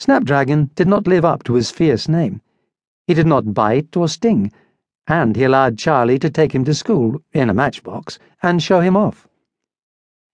[0.00, 2.40] Snapdragon did not live up to his fierce name.
[3.06, 4.50] He did not bite or sting,
[5.06, 8.96] and he allowed Charlie to take him to school, in a matchbox, and show him
[8.96, 9.28] off.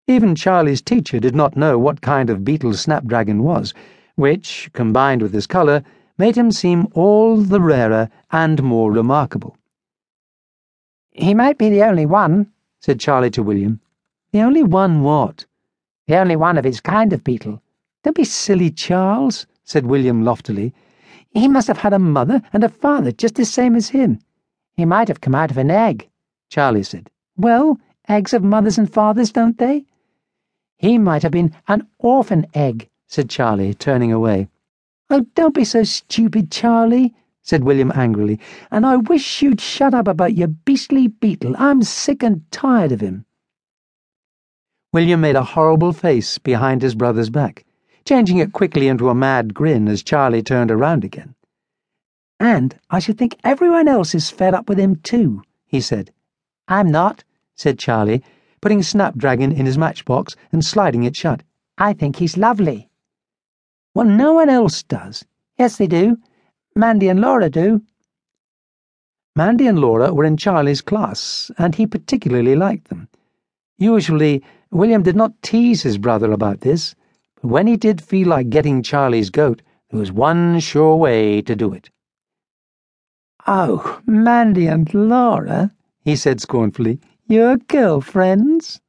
[0.07, 3.75] Even Charlie's teacher did not know what kind of beetle Snapdragon was,
[4.15, 5.83] which, combined with his colour,
[6.17, 9.57] made him seem all the rarer and more remarkable.
[11.11, 13.81] He might be the only one, said Charlie to William.
[14.31, 15.45] The only one what?
[16.07, 17.61] The only one of his kind of beetle.
[18.05, 20.73] Don't be silly, Charles, said William loftily.
[21.31, 24.21] He must have had a mother and a father just the same as him.
[24.75, 26.09] He might have come out of an egg,
[26.49, 27.11] Charlie said.
[27.37, 29.85] Well, eggs have mothers and fathers, don't they?
[30.79, 34.49] He might have been an orphan egg, said Charlie, turning away.
[35.11, 38.39] Oh, don't be so stupid, Charlie, said William angrily,
[38.71, 41.55] and I wish you'd shut up about your beastly beetle.
[41.59, 43.25] I'm sick and tired of him.
[44.93, 47.65] William made a horrible face behind his brother's back,
[48.07, 51.35] changing it quickly into a mad grin as Charlie turned around again.
[52.39, 56.13] And I should think everyone else is fed up with him too, he said.
[56.69, 58.23] I'm not, said Charlie,
[58.61, 61.43] putting Snapdragon in his matchbox and sliding it shut.
[61.79, 62.89] I think he's lovely.
[63.95, 65.25] Well, no one else does.
[65.59, 66.19] Yes, they do.
[66.75, 67.83] Mandy and Laura do.
[69.35, 73.09] Mandy and Laura were in Charlie's class, and he particularly liked them.
[73.79, 76.95] Usually, William did not tease his brother about this,
[77.51, 81.73] when he did feel like getting Charlie's goat, there was one sure way to do
[81.73, 81.91] it.
[83.47, 85.73] Oh, Mandy and Laura,
[86.05, 87.01] he said scornfully.
[87.29, 88.81] Your girlfriends?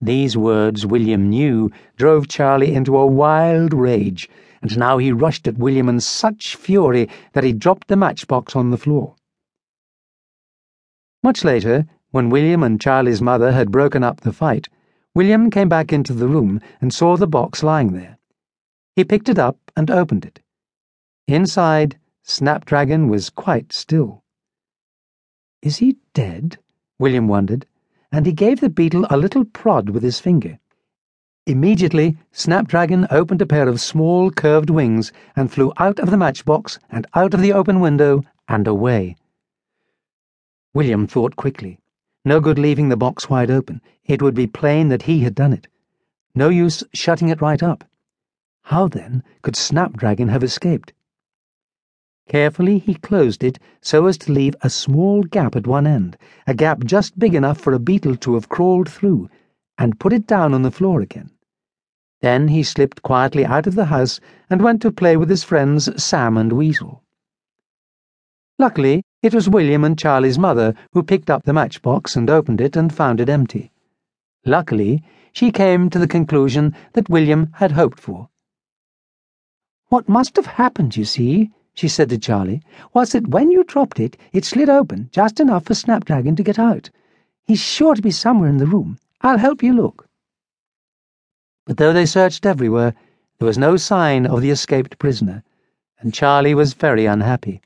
[0.00, 4.28] These words, William knew, drove Charlie into a wild rage,
[4.62, 8.70] and now he rushed at William in such fury that he dropped the matchbox on
[8.70, 9.14] the floor.
[11.22, 14.68] Much later, when William and Charlie's mother had broken up the fight,
[15.14, 18.18] William came back into the room and saw the box lying there.
[18.94, 20.40] He picked it up and opened it.
[21.26, 24.22] Inside, Snapdragon was quite still.
[25.62, 26.58] Is he dead?
[26.98, 27.66] William wondered,
[28.12, 30.58] and he gave the beetle a little prod with his finger.
[31.46, 36.78] Immediately, Snapdragon opened a pair of small curved wings and flew out of the matchbox
[36.90, 39.16] and out of the open window and away.
[40.72, 41.78] William thought quickly.
[42.24, 43.80] No good leaving the box wide open.
[44.04, 45.68] It would be plain that he had done it.
[46.34, 47.84] No use shutting it right up.
[48.64, 50.92] How, then, could Snapdragon have escaped?
[52.28, 56.16] Carefully he closed it so as to leave a small gap at one end,
[56.46, 59.28] a gap just big enough for a beetle to have crawled through,
[59.78, 61.30] and put it down on the floor again.
[62.20, 64.20] Then he slipped quietly out of the house
[64.50, 67.02] and went to play with his friends Sam and Weasel.
[68.58, 72.74] Luckily, it was William and Charlie's mother who picked up the matchbox and opened it
[72.74, 73.70] and found it empty.
[74.46, 78.30] Luckily, she came to the conclusion that William had hoped for.
[79.88, 82.62] What must have happened, you see, she said to Charlie,
[82.94, 86.58] was that when you dropped it, it slid open just enough for Snapdragon to get
[86.58, 86.88] out.
[87.44, 88.98] He's sure to be somewhere in the room.
[89.20, 90.08] I'll help you look.
[91.66, 92.94] But though they searched everywhere,
[93.38, 95.42] there was no sign of the escaped prisoner,
[95.98, 97.60] and Charlie was very unhappy.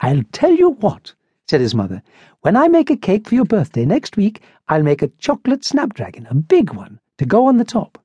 [0.00, 1.14] I'll tell you what,
[1.46, 2.02] said his mother.
[2.40, 6.26] When I make a cake for your birthday next week, I'll make a chocolate snapdragon,
[6.30, 7.98] a big one, to go on the top.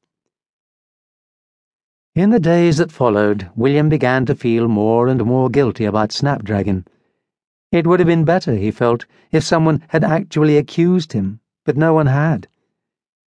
[2.16, 6.86] In the days that followed, William began to feel more and more guilty about Snapdragon.
[7.72, 11.94] It would have been better, he felt, if someone had actually accused him, but no
[11.94, 12.48] one had.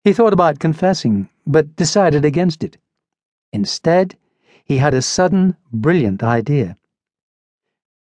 [0.05, 2.77] He thought about confessing, but decided against it.
[3.53, 4.17] Instead,
[4.65, 6.77] he had a sudden, brilliant idea.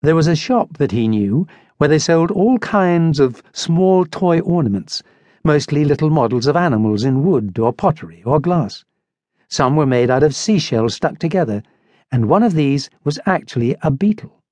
[0.04, 1.48] There was a shop that he knew
[1.78, 5.02] where they sold all kinds of small toy ornaments,
[5.46, 8.84] mostly little models of animals in wood or pottery or glass.
[9.48, 11.64] Some were made out of seashells stuck together,
[12.12, 14.44] and one of these was actually a beetle.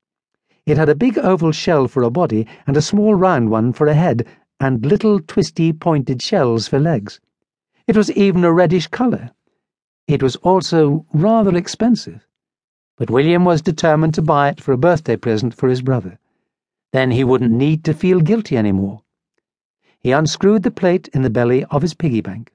[0.65, 3.87] It had a big oval shell for a body and a small round one for
[3.87, 4.25] a head,
[4.61, 7.19] and little twisty pointed shells for legs.
[7.87, 9.31] It was even a reddish colour.
[10.07, 12.25] It was also rather expensive,
[13.01, 16.19] but William was determined to buy it for a birthday present for his brother.
[16.93, 19.01] Then he wouldn't need to feel guilty any more.
[19.97, 22.53] He unscrewed the plate in the belly of his piggy bank.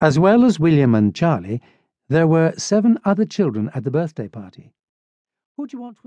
[0.00, 1.62] As well as William and Charlie,
[2.08, 4.72] there were seven other children at the birthday party.
[5.56, 6.02] Who do you want to